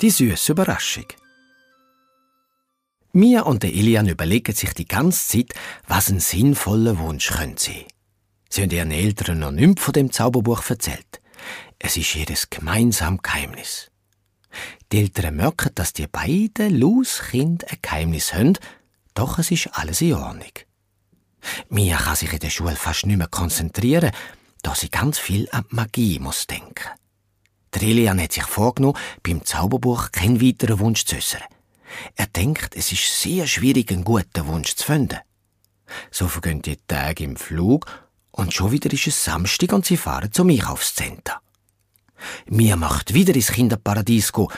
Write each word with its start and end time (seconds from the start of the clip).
Die 0.00 0.08
süße 0.08 0.52
Überraschung. 0.52 1.04
Mia 3.12 3.42
und 3.42 3.62
der 3.62 3.74
Elian 3.74 4.08
überlegen 4.08 4.54
sich 4.54 4.72
die 4.72 4.88
ganze 4.88 5.28
Zeit, 5.28 5.52
was 5.88 6.08
ein 6.08 6.20
sinnvoller 6.20 6.98
Wunsch 6.98 7.28
könnte 7.28 7.64
sein. 7.64 7.84
Sie 8.48 8.62
haben 8.62 8.70
ihren 8.70 8.92
Eltern 8.92 9.40
noch 9.40 9.50
nichts 9.50 9.82
von 9.82 9.92
dem 9.92 10.10
Zauberbuch 10.10 10.62
erzählt. 10.70 11.20
Es 11.78 11.98
ist 11.98 12.14
jedes 12.14 12.48
gemeinsam 12.48 13.18
Geheimnis. 13.18 13.90
Die 14.90 15.00
Eltern 15.00 15.36
merken, 15.36 15.72
dass 15.74 15.92
die 15.92 16.06
beiden 16.06 16.80
Lauskinder 16.80 17.66
ein 17.68 17.78
Geheimnis 17.82 18.32
haben, 18.32 18.56
doch 19.12 19.38
es 19.38 19.50
ist 19.50 19.68
alles 19.74 20.00
in 20.00 20.14
Ordnung. 20.14 20.52
Mia 21.68 21.98
kann 21.98 22.16
sich 22.16 22.32
in 22.32 22.38
der 22.38 22.48
Schule 22.48 22.76
fast 22.76 23.04
nicht 23.04 23.18
mehr 23.18 23.28
konzentrieren, 23.28 24.12
da 24.62 24.74
sie 24.74 24.88
ganz 24.88 25.18
viel 25.18 25.46
an 25.52 25.66
die 25.70 25.74
Magie 25.74 26.18
muss 26.18 26.46
denken. 26.46 26.88
Der 27.74 27.82
Elian 27.82 28.20
hat 28.20 28.32
sich 28.32 28.44
vorgenommen, 28.44 28.98
beim 29.22 29.44
Zauberbuch 29.44 30.10
keinen 30.12 30.40
weiteren 30.40 30.80
Wunsch 30.80 31.04
zu 31.04 31.16
äußern. 31.16 31.42
Er 32.16 32.26
denkt, 32.26 32.76
es 32.76 32.92
ist 32.92 33.20
sehr 33.20 33.46
schwierig, 33.46 33.90
einen 33.90 34.04
guten 34.04 34.46
Wunsch 34.46 34.74
zu 34.74 34.84
finden. 34.84 35.18
So 36.10 36.28
vergehen 36.28 36.62
die 36.62 36.78
Tage 36.86 37.24
im 37.24 37.36
Flug 37.36 37.86
und 38.30 38.54
schon 38.54 38.72
wieder 38.72 38.92
ist 38.92 39.06
es 39.06 39.24
Samstag 39.24 39.72
und 39.72 39.86
sie 39.86 39.96
fahren 39.96 40.32
zum 40.32 40.50
Einkaufszentrum. 40.50 41.38
Mia 42.46 42.76
macht 42.76 43.14
wieder 43.14 43.34
ins 43.34 43.52
Kinderparadies 43.52 44.32
go, 44.32 44.50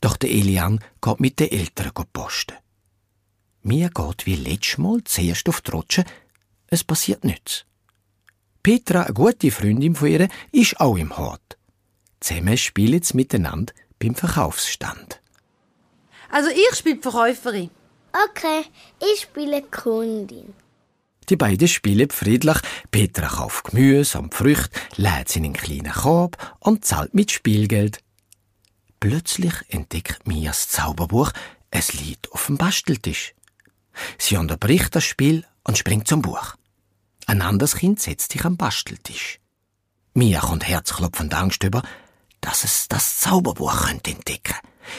doch 0.00 0.16
der 0.16 0.30
Elian 0.30 0.80
geht 1.00 1.20
mit 1.20 1.38
den 1.38 1.50
Eltern 1.50 1.92
posten. 2.12 2.56
Mia 3.62 3.88
geht 3.88 4.26
wie 4.26 4.36
letztes 4.36 4.78
Mal 4.78 5.04
zuerst 5.04 5.48
auf 5.48 5.60
die 5.60 5.70
Rutsche, 5.70 6.04
es 6.68 6.82
passiert 6.82 7.24
nichts. 7.24 7.66
Petra, 8.62 9.02
eine 9.02 9.14
gute 9.14 9.50
Freundin 9.50 9.94
von 9.94 10.08
ihr, 10.08 10.28
ist 10.52 10.80
auch 10.80 10.96
im 10.96 11.16
Hort. 11.16 11.58
Zusammen 12.20 12.56
spielen 12.56 13.02
sie 13.02 13.16
miteinander 13.16 13.72
beim 13.98 14.14
Verkaufsstand. 14.14 15.20
Also 16.30 16.50
ich 16.50 16.76
spiele 16.76 16.96
die 16.96 17.02
Verkäuferin. 17.02 17.70
Okay, 18.12 18.64
ich 19.00 19.22
spiele 19.22 19.62
Kundin. 19.62 20.52
Die 21.28 21.36
beiden 21.36 21.68
spielen 21.68 22.10
friedlich. 22.10 22.58
Petra 22.90 23.28
kauft 23.28 23.64
Gemüse 23.64 24.18
und 24.18 24.34
Früchte, 24.34 24.78
lädt 24.96 25.28
sie 25.28 25.38
in 25.38 25.44
einen 25.46 25.54
kleinen 25.54 25.92
Korb 25.92 26.36
und 26.58 26.84
zahlt 26.84 27.14
mit 27.14 27.30
Spielgeld. 27.30 28.00
Plötzlich 28.98 29.54
entdeckt 29.68 30.26
Mias 30.26 30.68
Zauberbuch, 30.68 31.32
es 31.70 31.94
liegt 31.94 32.32
auf 32.32 32.46
dem 32.46 32.58
Basteltisch. 32.58 33.34
Sie 34.18 34.36
unterbricht 34.36 34.94
das 34.94 35.04
Spiel 35.04 35.46
und 35.64 35.78
springt 35.78 36.08
zum 36.08 36.20
Buch. 36.20 36.56
Ein 37.26 37.42
anderes 37.42 37.76
Kind 37.76 38.00
setzt 38.00 38.32
sich 38.32 38.44
am 38.44 38.56
Basteltisch. 38.56 39.38
Mia 40.14 40.40
kommt 40.40 40.66
herzklopfend 40.66 41.32
Angst 41.34 41.62
über, 41.62 41.82
dass 42.40 42.64
es 42.64 42.88
das 42.88 43.18
Zauberbuch 43.18 43.86
könnte 43.86 44.10
entdecken. 44.10 44.54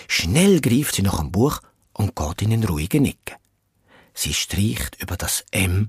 Schnell 0.08 0.61
greift 0.61 0.95
sie 0.95 1.02
nach 1.02 1.20
dem 1.20 1.31
Buch 1.31 1.59
und 1.94 2.16
geht 2.16 2.42
in 2.42 2.52
den 2.52 2.64
ruhigen 2.64 3.06
Ecke. 3.06 3.38
Sie 4.14 4.34
streicht 4.34 5.02
über 5.02 5.17
das 5.17 5.45
M 5.52 5.88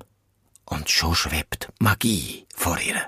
und 0.65 0.91
schon 0.91 1.15
schwebt 1.15 1.69
Magie 1.79 2.47
vor 2.55 2.79
ihr. 2.79 3.01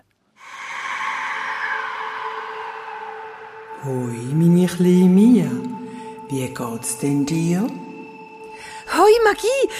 Hoi, 3.84 4.16
meine 4.32 4.66
kleine 4.66 5.08
Mia. 5.08 5.50
Wie 6.30 6.48
geht's 6.48 6.98
denn 6.98 7.26
dir? 7.26 7.66
Hoi, 8.92 9.12
Magie! 9.24 9.70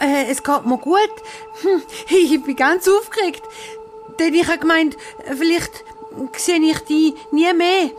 Äh, 0.00 0.30
es 0.30 0.42
geht 0.42 0.66
mir 0.66 0.78
gut. 0.78 1.14
Hm, 1.62 1.82
ich 2.08 2.42
bin 2.42 2.56
ganz 2.56 2.86
aufgeregt. 2.88 3.42
Denn 4.18 4.34
ich 4.34 4.46
habe 4.46 4.58
gemeint, 4.58 4.96
vielleicht 5.38 5.84
sehe 6.36 6.60
ich 6.60 6.80
die 6.80 7.14
nie 7.30 7.52
mehr. 7.52 7.90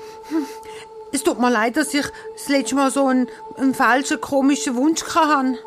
Es 1.11 1.23
tut 1.23 1.39
mir 1.39 1.49
leid, 1.49 1.77
dass 1.77 1.93
ich 1.93 2.05
das 2.33 2.49
letzte 2.49 2.75
Mal 2.75 2.91
so 2.91 3.07
einen, 3.07 3.27
einen 3.57 3.73
falschen, 3.73 4.19
komischen 4.19 4.75
Wunsch 4.75 5.03
hatte. 5.03 5.59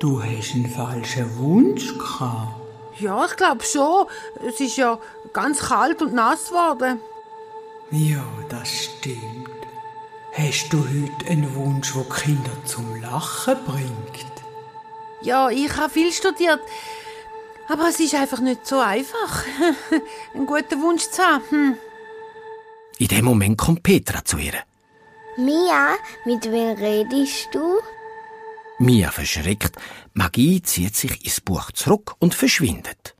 Du 0.00 0.22
hast 0.22 0.54
einen 0.54 0.70
falschen 0.70 1.38
Wunsch 1.38 1.96
gehabt? 1.98 2.54
Ja, 2.98 3.24
ich 3.24 3.36
glaube 3.36 3.64
schon. 3.64 4.06
Es 4.46 4.60
ist 4.60 4.76
ja 4.76 4.98
ganz 5.32 5.60
kalt 5.60 6.00
und 6.02 6.14
nass 6.14 6.48
geworden. 6.48 7.00
Ja, 7.90 8.24
das 8.48 8.68
stimmt. 8.68 9.50
Hast 10.32 10.72
du 10.72 10.78
heute 10.78 11.30
einen 11.30 11.54
Wunsch, 11.54 11.92
der 11.92 12.04
Kinder 12.04 12.50
zum 12.64 13.00
Lachen 13.00 13.56
bringt? 13.64 14.34
Ja, 15.20 15.48
ich 15.48 15.76
habe 15.76 15.90
viel 15.90 16.12
studiert. 16.12 16.60
Aber 17.68 17.88
es 17.88 18.00
ist 18.00 18.14
einfach 18.14 18.40
nicht 18.40 18.66
so 18.66 18.78
einfach, 18.78 19.44
einen 20.34 20.46
guten 20.46 20.82
Wunsch 20.82 21.08
zu 21.10 21.22
haben. 21.22 21.44
Hm. 21.50 21.76
In 22.98 23.08
dem 23.08 23.24
Moment 23.24 23.58
kommt 23.58 23.82
Petra 23.82 24.24
zu 24.24 24.38
ihr. 24.38 24.54
Mia, 25.36 25.96
mit 26.24 26.44
wem 26.44 26.76
redest 26.76 27.48
du? 27.52 27.80
Mia 28.78 29.10
verschreckt, 29.10 29.76
Magie 30.12 30.62
zieht 30.62 30.94
sich 30.94 31.24
ins 31.24 31.40
Buch 31.40 31.72
zurück 31.72 32.14
und 32.18 32.34
verschwindet. 32.34 33.14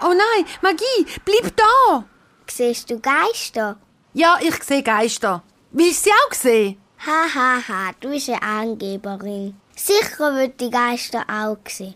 Oh 0.00 0.14
nein, 0.14 0.46
Magie, 0.62 1.06
bleib 1.24 1.56
da! 1.56 2.04
Siehst 2.46 2.88
du 2.90 3.00
Geister? 3.00 3.78
Ja, 4.14 4.38
ich 4.40 4.62
sehe 4.62 4.82
Geister. 4.82 5.42
Willst 5.72 6.06
du 6.06 6.10
sie 6.10 6.16
auch 6.26 6.34
sehen? 6.34 6.80
Ha, 7.06 7.34
ha, 7.34 7.62
ha, 7.68 7.90
du 8.00 8.10
bist 8.10 8.30
eine 8.30 8.42
Angeberin. 8.42 9.54
Sicher 9.78 10.34
wird 10.34 10.60
die 10.60 10.70
Geister 10.70 11.24
auch 11.28 11.58
sehen. 11.68 11.94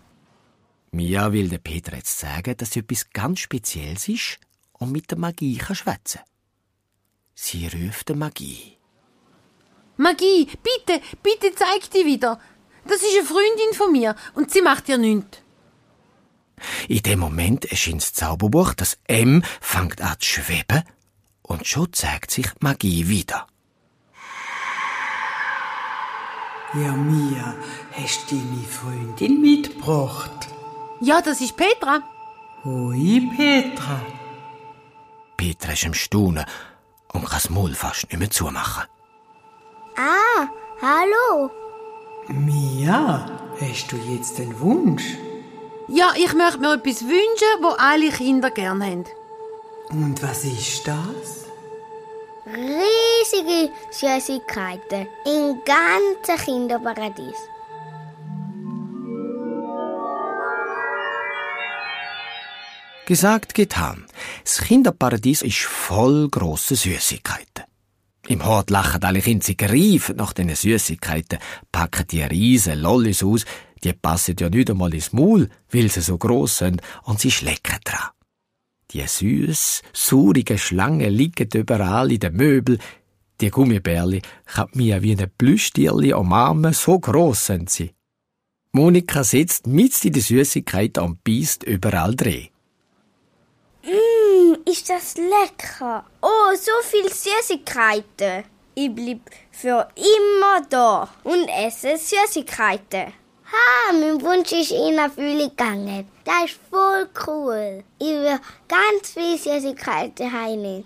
Mia 0.93 1.33
will 1.33 1.49
der 1.49 1.59
Petra 1.59 1.97
jetzt 1.97 2.17
sagen, 2.17 2.57
dass 2.57 2.77
etwas 2.77 3.11
ganz 3.11 3.41
Spezielles 3.41 4.09
ist 4.09 4.39
und 4.75 4.93
mit 4.93 5.11
der 5.11 5.19
Magie 5.19 5.57
kann 5.59 5.75
schwätzen. 5.75 6.21
Sie 7.35 7.67
ruft 7.67 8.09
der 8.09 8.17
Magie. 8.17 8.77
Magie, 9.97 10.47
bitte, 10.63 11.01
bitte 11.23 11.55
zeig 11.57 11.91
die 11.91 12.07
wieder. 12.07 12.39
Das 12.87 13.03
ist 13.03 13.17
eine 13.17 13.27
Freundin 13.27 13.75
von 13.75 13.91
mir 13.91 14.15
und 14.35 14.53
sie 14.53 14.63
macht 14.63 14.87
dir 14.87 14.99
nichts. 14.99 15.39
In 16.89 17.03
dem 17.03 17.19
Moment 17.19 17.65
erscheint 17.65 18.03
das 18.03 18.13
Zauberbuch, 18.13 18.75
das 18.75 18.99
M 19.09 19.43
fängt 19.61 20.01
an 20.01 20.21
zu 20.21 20.41
schweben 20.41 20.85
und 21.43 21.67
schon 21.67 21.93
zeigt 21.93 22.31
sich 22.31 22.47
die 22.47 22.59
Magie 22.61 23.09
wieder. 23.09 23.49
Ja, 26.75 26.93
Mia, 26.93 27.55
hast 27.93 28.31
du 28.31 28.37
deine 28.37 28.65
Freundin 28.65 29.43
mitgebracht? 29.43 30.49
Ja, 31.01 31.21
das 31.21 31.43
ist 31.43 31.55
Petra. 31.55 32.01
Hoi, 32.65 33.29
Petra. 33.37 34.01
Petra 35.37 35.73
ist 35.73 35.85
im 35.85 35.93
Staunen 35.93 36.47
und 37.13 37.23
kann 37.25 37.31
das 37.31 37.51
Maul 37.51 37.75
fast 37.75 38.05
nicht 38.05 38.19
mehr 38.19 38.31
zumachen. 38.31 38.85
Ah, 39.97 40.49
hallo. 40.81 41.51
Mia, 42.29 43.27
hast 43.61 43.93
du 43.93 43.97
jetzt 43.97 44.41
einen 44.41 44.59
Wunsch? 44.59 45.19
Ja, 45.89 46.13
ich 46.17 46.33
möchte 46.33 46.59
mir 46.61 46.75
etwas 46.75 47.03
wünschen, 47.03 47.61
wo 47.61 47.69
alle 47.77 48.11
Kinder 48.11 48.51
gerne 48.51 48.87
haben. 48.87 49.05
Und 49.91 50.23
was 50.23 50.45
ist 50.45 50.89
das? 50.89 51.42
Riesige 52.45 53.73
Süßigkeiten 53.93 55.07
im 55.25 55.63
ganzen 55.65 56.45
Kinderparadies. 56.45 57.37
Gesagt, 63.07 63.55
getan. 63.55 64.07
Das 64.43 64.59
Kinderparadies 64.59 65.43
ist 65.43 65.61
voll 65.61 66.29
grosser 66.31 66.75
Süßigkeiten. 66.75 67.65
Im 68.27 68.45
Hort 68.45 68.71
lachen 68.71 69.05
alle 69.05 69.21
Kinder, 69.21 69.45
sie 69.45 69.57
greifen 69.57 70.17
nach 70.17 70.33
diesen 70.33 70.57
Süßigkeiten, 70.57 71.39
packen 71.71 72.09
die 72.09 72.23
riesen 72.23 72.81
Lollis 72.81 73.23
aus, 73.23 73.45
die 73.85 73.93
passen 73.93 74.35
ja 74.41 74.49
nicht 74.49 74.69
einmal 74.69 74.95
ins 74.95 75.13
Maul, 75.13 75.49
weil 75.71 75.89
sie 75.89 76.01
so 76.01 76.19
gross 76.19 76.59
sind, 76.59 76.83
und 77.05 77.21
sie 77.21 77.31
schlecken 77.31 77.79
dran. 77.85 78.11
Die 78.93 79.07
süß, 79.07 79.83
saurigen 79.93 80.59
Schlangen 80.59 81.11
liegen 81.11 81.49
überall 81.55 82.13
in 82.13 82.21
den 82.21 82.37
Möbeln, 82.37 82.79
die 83.41 83.51
Gummibärli 83.51 84.23
kann 84.47 84.69
mir 84.75 85.03
wie 85.03 85.17
ein 85.17 85.31
Plüschtierli 85.37 86.13
umarmen, 86.13 86.73
so 86.73 86.99
gross 86.99 87.47
sind 87.47 87.71
sie. 87.71 87.95
Monika 88.73 89.25
sitzt 89.25 89.67
mit 89.67 90.05
in 90.05 90.13
die 90.13 90.21
Süßigkeiten 90.21 91.03
und 91.03 91.25
beißt 91.25 91.65
überall 91.65 92.15
drin. 92.15 92.49
Mmm, 93.83 94.59
ist 94.65 94.89
das 94.89 95.17
lecker. 95.17 96.05
Oh, 96.23 96.55
so 96.55 96.73
viel 96.83 97.11
Süßigkeiten. 97.13 98.45
Ich 98.75 98.95
bleib 98.95 99.21
für 99.51 99.89
immer 99.97 100.63
da 100.71 101.09
und 101.25 101.49
esse 101.49 101.97
Süßigkeiten. 101.97 103.13
Ha, 103.53 103.93
mein 103.93 104.21
Wunsch 104.23 104.53
ist 104.53 104.71
in 104.71 104.99
Erfüllung 104.99 105.51
gegangen. 105.51 106.07
Das 106.25 106.45
ist 106.47 106.61
voll 106.71 107.07
cool. 107.27 107.85
Ich 107.99 108.07
will 108.07 108.41
ganz 108.67 109.11
viel 109.13 109.37
Süßigkeiten 109.37 110.33
heimnehmen. 110.33 110.85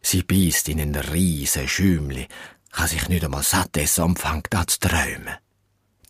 Sie 0.00 0.22
beißt 0.22 0.68
in 0.68 0.80
einen 0.80 0.94
riesen 0.94 1.66
Schümli, 1.66 2.28
kann 2.70 2.88
sich 2.88 3.08
nicht 3.08 3.24
einmal 3.24 3.42
satt 3.42 3.76
essen 3.76 4.04
und 4.04 4.18
fängt 4.18 4.54
an 4.54 4.68
zu 4.68 4.78
träumen. 4.80 5.36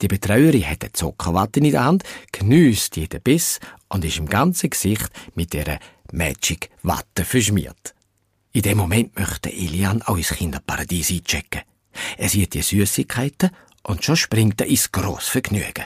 Die 0.00 0.08
Betreuerin 0.08 0.68
hat 0.68 0.82
eine 0.82 0.92
Zuckerwatte 0.92 1.60
in 1.60 1.70
der 1.70 1.84
Hand, 1.84 2.02
geniesst 2.32 2.96
jeden 2.96 3.22
Biss 3.22 3.60
und 3.88 4.04
ist 4.04 4.18
im 4.18 4.28
ganzen 4.28 4.70
Gesicht 4.70 5.08
mit 5.34 5.54
ihrer 5.54 5.78
Magic 6.12 6.70
Watte 6.82 7.24
verschmiert. 7.24 7.94
In 8.52 8.62
dem 8.62 8.78
Moment 8.78 9.18
möchte 9.18 9.50
Elian 9.50 10.02
auch 10.02 10.16
ins 10.16 10.30
Kinderparadies 10.30 11.10
einchecken. 11.10 11.62
Er 12.18 12.28
sieht 12.28 12.54
die 12.54 12.62
Süßigkeiten 12.62 13.50
und 13.82 14.04
schon 14.04 14.16
springt 14.16 14.60
er 14.60 14.66
ins 14.66 14.92
Grossvergnügen. 14.92 15.84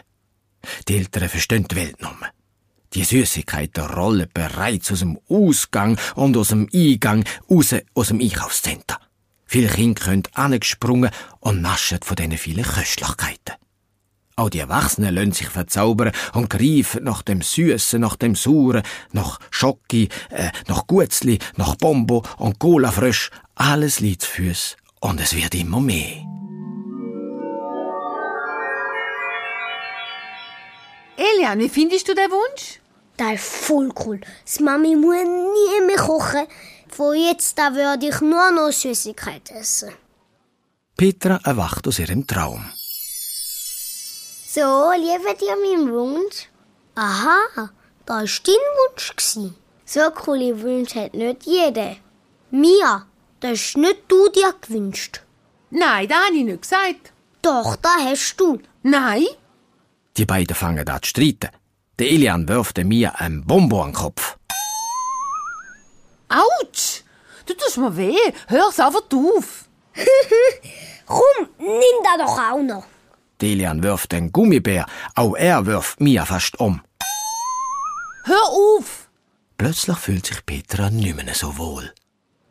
Die 0.88 0.96
Eltern 0.96 1.28
verstehen 1.28 1.66
die 1.70 1.76
Welt 1.76 2.00
nicht 2.00 2.20
mehr. 2.20 2.30
Die 2.94 3.04
Süßigkeiten 3.04 3.84
rollen 3.84 4.28
bereits 4.32 4.90
aus 4.92 5.00
dem 5.00 5.18
Ausgang 5.28 5.98
und 6.14 6.36
aus 6.36 6.48
dem 6.48 6.68
Eingang 6.72 7.24
raus 7.50 7.74
aus 7.94 8.08
dem 8.08 8.20
Einkaufszentrum. 8.20 8.98
Viele 9.44 9.68
Kinder 9.68 10.02
können 10.02 10.22
angesprungen 10.34 11.10
und 11.40 11.60
naschen 11.62 11.98
von 12.02 12.16
diesen 12.16 12.38
vielen 12.38 12.64
Köstlichkeiten. 12.64 13.54
Auch 14.34 14.50
die 14.50 14.58
Erwachsenen 14.58 15.14
lassen 15.14 15.32
sich 15.32 15.48
verzaubern 15.48 16.12
und 16.34 16.50
greifen 16.50 17.04
nach 17.04 17.22
dem 17.22 17.40
Süßen, 17.40 18.00
nach 18.00 18.16
dem 18.16 18.34
Sauren, 18.34 18.82
nach 19.12 19.40
Schocki, 19.50 20.10
äh, 20.30 20.50
nach 20.68 20.86
Gutzli, 20.86 21.38
nach 21.56 21.76
Bombo 21.76 22.22
und 22.36 22.58
Cola 22.58 22.92
frisch. 22.92 23.30
Alles 23.54 24.00
liegt 24.00 24.22
zu 24.22 24.30
Füßen 24.30 24.76
und 25.00 25.20
es 25.20 25.34
wird 25.34 25.54
immer 25.54 25.80
mehr. 25.80 26.35
Elian, 31.46 31.60
wie 31.60 31.68
findest 31.68 32.08
du 32.08 32.14
den 32.14 32.30
Wunsch? 32.30 32.80
Das 33.16 33.34
ist 33.34 33.44
voll 33.44 33.92
cool. 34.04 34.20
Das 34.44 34.58
Mami 34.58 34.96
muss 34.96 35.22
nie 35.22 35.86
mehr 35.86 35.96
kochen. 35.96 36.46
Von 36.88 37.14
jetzt 37.14 37.58
an 37.60 37.76
würde 37.76 38.08
ich 38.08 38.20
nur 38.20 38.50
noch 38.50 38.72
Süßigkeit 38.72 39.50
essen. 39.52 39.92
Petra 40.96 41.38
erwacht 41.44 41.86
aus 41.86 42.00
ihrem 42.00 42.26
Traum. 42.26 42.64
So, 44.54 44.90
liebe 44.96 45.36
dir 45.40 45.56
meinen 45.56 45.92
Wunsch? 45.92 46.48
Aha, 46.96 47.70
da 48.06 48.14
war 48.14 48.24
dein 48.24 48.66
Wunsch. 48.78 49.14
Gewesen. 49.14 49.54
So 49.84 50.10
coole 50.10 50.60
Wünsche 50.62 51.00
hat 51.02 51.14
nicht 51.14 51.44
jeder. 51.44 51.96
Mia, 52.50 53.06
das 53.38 53.52
hast 53.52 53.76
nicht 53.76 54.02
du 54.08 54.28
dir 54.30 54.52
gewünscht. 54.60 55.22
Nein, 55.70 56.08
das 56.08 56.18
habe 56.18 56.36
ich 56.36 56.44
nicht 56.44 56.62
gesagt. 56.62 57.12
Doch, 57.42 57.76
da 57.76 57.94
hast 58.00 58.36
du. 58.38 58.58
Nein? 58.82 59.26
Die 60.16 60.26
beiden 60.26 60.56
fangen 60.56 60.88
an 60.88 61.02
zu 61.02 61.08
streiten. 61.08 61.50
Der 61.98 62.10
Elian 62.10 62.48
wirft 62.48 62.76
dem 62.76 62.88
Mia 62.88 63.10
ein 63.16 63.44
Bonbon 63.44 63.80
an 63.80 63.90
den 63.92 63.94
Kopf. 63.94 64.36
Autsch! 66.28 67.02
Du 67.46 67.54
tust 67.54 67.78
mir 67.78 67.96
weh. 67.96 68.16
Hör's 68.48 68.80
einfach 68.80 69.02
auf. 69.14 69.68
Komm, 71.06 71.48
nimm 71.58 71.98
da 72.02 72.24
doch 72.24 72.38
auch 72.38 72.62
noch. 72.62 72.86
Delian 73.40 73.82
wirft 73.82 74.12
den 74.12 74.32
Gummibär, 74.32 74.86
auch 75.14 75.34
er 75.36 75.66
wirft 75.66 76.00
Mia 76.00 76.24
fast 76.24 76.58
um. 76.58 76.80
Hör 78.24 78.48
auf! 78.48 79.08
Plötzlich 79.58 79.96
fühlt 79.98 80.26
sich 80.26 80.44
Petra 80.44 80.90
nicht 80.90 81.16
mehr 81.16 81.34
so 81.34 81.56
wohl. 81.56 81.92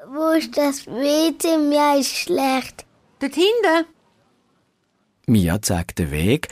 Wo 0.07 0.29
ist 0.29 0.55
das 0.57 0.85
WC? 0.87 1.57
Mir 1.57 1.99
ist 1.99 2.15
schlecht. 2.15 2.85
Dort 3.19 3.33
hinten. 3.33 3.85
Mia 5.27 5.61
zeigt 5.61 5.99
den 5.99 6.11
Weg, 6.11 6.47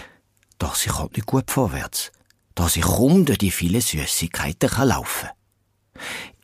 doch 0.64 0.76
sie 0.76 0.90
kommt 0.90 1.18
nicht 1.18 1.26
gut 1.26 1.52
vorwärts, 1.52 2.14
da 2.56 2.70
sie 2.70 2.80
kaum 2.80 3.26
durch 3.26 3.38
die 3.38 3.52
vielen 3.52 3.82
Süßigkeiten 3.82 4.70
kann 4.70 4.88
laufen 4.88 5.28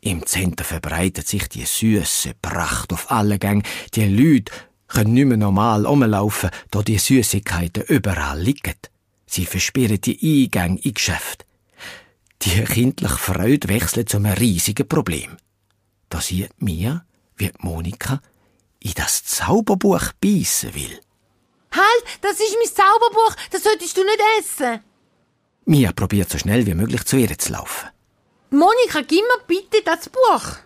Im 0.02 0.26
Zentrum 0.26 0.66
verbreitet 0.66 1.26
sich 1.26 1.48
die 1.48 1.64
süße 1.66 2.34
Pracht 2.42 2.92
auf 2.92 3.12
alle 3.12 3.40
Gänge. 3.40 3.64
Die 3.96 4.04
Leute 4.04 4.52
können 4.90 5.14
nicht 5.14 5.26
mehr 5.26 5.38
normal 5.38 5.86
rumlaufen, 5.86 6.50
da 6.70 6.82
die 6.82 6.98
Süßigkeiten 6.98 7.84
überall 7.84 8.42
liegen. 8.42 8.76
Sie 9.26 9.46
verspüren 9.46 10.02
die 10.02 10.20
Eingänge 10.22 10.82
in 10.82 10.94
Geschäft. 10.94 11.46
Die 12.42 12.62
kindliche 12.66 13.18
Freude 13.18 13.70
wechselt 13.70 14.10
zu 14.10 14.18
einem 14.18 14.34
riesigen 14.34 14.88
Problem. 14.88 15.38
Da 16.10 16.20
sieht 16.20 16.62
Mia, 16.62 17.06
wie 17.38 17.52
Monika 17.60 18.22
in 18.82 18.94
das 18.96 19.24
Zauberbuch 19.24 20.12
beißen 20.20 20.76
will. 20.76 21.00
Halt, 21.72 22.04
das 22.22 22.40
ist 22.40 22.56
mein 22.58 22.74
Zauberbuch, 22.74 23.36
das 23.52 23.64
solltest 23.64 23.96
du 23.98 24.04
nicht 24.04 24.22
essen. 24.40 24.84
Mia 25.66 25.92
probiert 25.92 26.30
so 26.30 26.38
schnell 26.38 26.66
wie 26.66 26.74
möglich 26.74 27.06
zu 27.06 27.18
ihr 27.18 27.38
zu 27.38 27.52
laufen. 27.52 27.90
Monika, 28.50 29.02
gib 29.02 29.22
mir 29.22 29.44
bitte 29.46 29.84
das 29.86 30.10
Buch. 30.10 30.58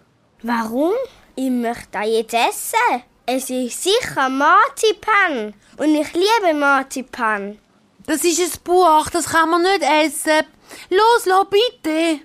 Warum? 0.41 0.93
Ich 1.35 1.49
möchte 1.49 1.87
das 1.91 2.07
jetzt 2.07 2.33
essen. 2.33 3.03
Es 3.25 3.49
ist 3.49 3.83
sicher 3.83 4.29
Marzipan. 4.29 5.53
Und 5.77 5.95
ich 5.95 6.13
liebe 6.13 6.53
Marzipan. 6.57 7.57
Das 8.05 8.23
ist 8.23 8.39
ein 8.39 8.63
Buch, 8.63 9.09
das 9.09 9.25
kann 9.25 9.49
man 9.49 9.61
nicht 9.61 9.81
essen. 9.81 10.45
Los, 10.89 11.25
los, 11.25 11.47
bitte. 11.49 12.19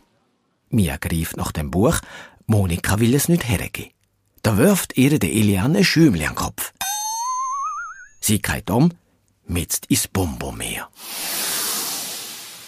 Mia 0.71 0.97
greift 0.97 1.37
nach 1.37 1.53
dem 1.53 1.71
Buch. 1.71 1.99
Monika 2.47 2.99
will 3.01 3.15
es 3.15 3.29
nicht 3.29 3.49
hergeben. 3.49 3.93
Da 4.43 4.57
wirft 4.57 4.97
ihr 4.97 5.19
der 5.19 5.31
Elian 5.31 5.77
ein 5.77 5.85
Schümli 5.85 6.25
an 6.25 6.35
den 6.35 6.37
Kopf. 6.37 6.73
Sie 8.21 8.41
geht 8.41 8.71
um, 8.71 8.91
mit 9.47 9.81
ins 9.89 10.09
Bonbonmeer. 10.09 10.89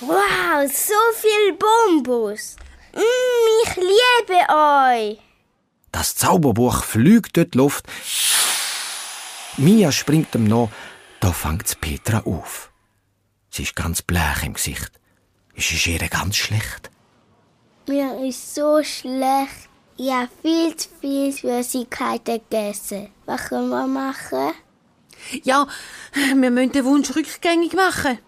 Wow, 0.01 0.71
so 0.73 0.95
viel 1.15 1.55
Bonbons. 1.55 2.57
Mm, 2.95 3.01
ich 3.65 3.77
liebe 3.77 4.41
euch. 4.49 5.19
Das 5.93 6.15
Zauberbuch 6.15 6.85
fliegt 6.85 7.37
durch 7.37 7.51
die 7.51 7.59
Luft. 7.59 7.85
Mia 9.57 9.93
springt 9.93 10.35
ihm 10.35 10.45
nach, 10.45 10.69
da 11.21 11.33
fängt 11.33 11.81
Petra 11.81 12.23
auf. 12.25 12.71
Sie 13.51 13.65
ist 13.65 13.77
ganz 13.77 14.01
bleich 14.01 14.45
im 14.45 14.55
Gesicht. 14.55 14.91
Es 15.55 15.71
ist 15.71 15.87
ihr 15.87 15.99
ganz 16.09 16.37
schlecht. 16.37 16.91
Mir 17.87 18.27
ist 18.27 18.55
so 18.55 18.83
schlecht. 18.83 19.69
Ich 19.97 20.11
habe 20.11 20.31
viel 20.41 20.75
zu 20.77 20.89
viel 21.01 21.33
Süßigkeiten 21.33 22.41
gegessen. 22.49 23.11
Was 23.27 23.49
können 23.49 23.69
wir 23.69 23.87
machen? 23.87 24.53
Ja, 25.43 25.67
wir 26.15 26.51
müssen 26.51 26.73
den 26.73 26.85
Wunsch 26.85 27.15
rückgängig 27.15 27.73
machen. 27.75 28.19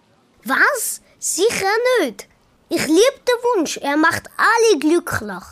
Was? 0.45 1.01
Sicher 1.19 1.71
nicht. 2.01 2.27
Ich 2.69 2.85
liebe 2.85 3.19
den 3.27 3.57
Wunsch. 3.57 3.77
Er 3.77 3.97
macht 3.97 4.29
alle 4.37 4.79
glücklich. 4.79 5.43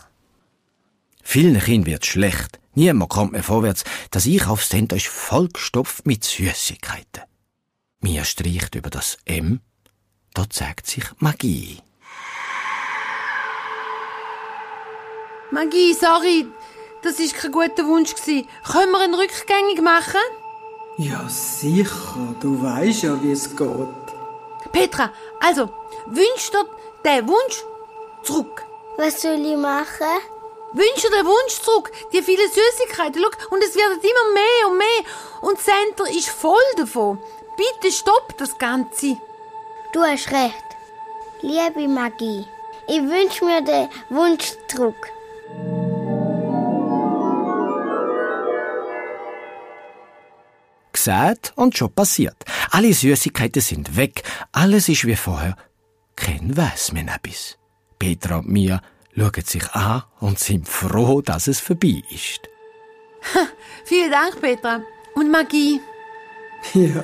Vielen 1.24 1.60
Kindern 1.60 1.86
wird 1.86 2.06
schlecht. 2.06 2.60
Niemand 2.74 3.10
kommt 3.10 3.32
mehr 3.34 3.44
vorwärts. 3.44 3.84
Das 4.12 4.26
Einkaufszentrum 4.26 4.98
ist 4.98 5.08
vollgestopft 5.08 6.06
mit 6.06 6.24
Süßigkeiten. 6.24 7.24
Mia 8.00 8.24
streicht 8.24 8.76
über 8.76 8.90
das 8.90 9.18
M. 9.26 9.62
Da 10.34 10.50
zeigt 10.50 10.88
sich 10.88 11.04
Magie. 11.20 11.80
Magie, 15.52 15.94
sorry, 15.94 16.48
das 17.04 17.20
ist 17.20 17.36
kein 17.36 17.52
guter 17.52 17.86
Wunsch. 17.86 18.14
Können 18.16 18.92
wir 18.92 19.06
ihn 19.06 19.14
rückgängig 19.14 19.82
machen? 19.82 20.22
Ja, 20.98 21.28
sicher. 21.28 22.36
Du 22.40 22.62
weißt 22.62 23.04
ja, 23.04 23.24
wie 23.24 23.32
es 23.32 23.56
geht. 23.56 23.88
Petra, 24.72 25.12
also, 25.40 25.70
wünsch 26.06 26.52
dir 26.52 26.66
den 27.04 27.28
Wunsch 27.28 27.64
zurück. 28.24 28.66
Was 28.98 29.22
soll 29.22 29.46
ich 29.46 29.58
machen? 29.58 30.22
Wünsch 30.74 31.02
dir 31.02 31.10
den 31.10 31.26
Wunsch 31.26 31.60
zurück, 31.62 31.92
die 32.14 32.22
vielen 32.22 32.50
Süßigkeiten. 32.50 33.22
Schau, 33.22 33.56
und 33.56 33.64
es 33.64 33.76
werden 33.76 34.00
immer 34.00 34.34
mehr 34.34 34.68
und 34.70 34.78
mehr. 34.78 35.04
Und 35.42 35.58
das 35.58 35.66
Center 35.66 36.10
ist 36.10 36.30
voll 36.30 36.70
davon. 36.78 37.20
Bitte 37.58 37.92
stopp 37.92 38.38
das 38.38 38.58
Ganze. 38.58 39.18
Du 39.92 40.02
hast 40.02 40.32
recht. 40.32 40.66
Liebe 41.42 41.88
Magie, 41.88 42.48
ich 42.88 43.02
wünsche 43.02 43.44
mir 43.44 43.62
den 43.62 43.90
Wunsch 44.10 44.54
zurück. 44.68 45.12
Gesagt 51.04 51.54
und 51.56 51.76
schon 51.76 51.92
passiert. 51.92 52.46
Alle 52.70 52.94
Süßigkeiten 52.94 53.60
sind 53.60 53.98
weg. 53.98 54.22
Alles 54.52 54.88
ist 54.88 55.04
wie 55.06 55.16
vorher. 55.16 55.56
Kein 56.16 56.56
weiß 56.56 56.92
mehr 56.92 57.16
etwas. 57.16 57.58
Petra 57.98 58.38
und 58.38 58.50
Mia 58.50 58.84
schauen 59.16 59.44
sich 59.44 59.68
an 59.72 60.04
und 60.20 60.38
sind 60.38 60.70
froh, 60.70 61.22
dass 61.22 61.48
es 61.48 61.60
vorbei 61.60 62.04
ist. 62.12 62.42
Vielen 63.86 64.12
Dank, 64.12 64.40
Petra. 64.40 64.82
Und 65.16 65.32
Magie. 65.32 65.82
Ja, 66.76 67.04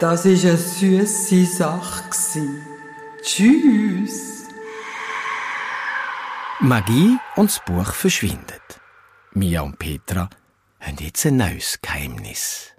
das 0.00 0.24
ist 0.24 0.44
eine 0.44 0.56
süße 0.56 1.46
Sache. 1.46 2.10
gsi. 2.10 2.48
Tschüss. 3.22 4.46
Magie 6.58 7.16
und 7.36 7.50
das 7.50 7.60
Buch 7.64 7.92
verschwindet. 7.92 8.80
Mia 9.32 9.60
und 9.60 9.78
Petra 9.78 10.28
haben 10.80 10.96
jetzt 10.98 11.24
ein 11.26 11.36
neues 11.36 11.78
Geheimnis. 11.80 12.75